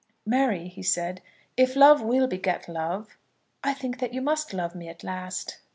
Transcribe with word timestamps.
"Mary," 0.25 0.67
he 0.67 0.81
said, 0.81 1.21
"if 1.55 1.75
love 1.75 2.01
will 2.01 2.25
beget 2.27 2.67
love, 2.67 3.17
I 3.63 3.75
think 3.75 3.99
that 3.99 4.15
you 4.15 4.21
must 4.23 4.51
love 4.51 4.73
me 4.73 4.89
at 4.89 5.03
last." 5.03 5.59